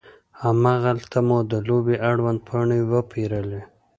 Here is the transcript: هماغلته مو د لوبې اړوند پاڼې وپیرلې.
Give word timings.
هماغلته 0.41 1.19
مو 1.27 1.37
د 1.51 1.53
لوبې 1.67 1.95
اړوند 2.09 2.39
پاڼې 2.47 2.79
وپیرلې. 2.91 3.61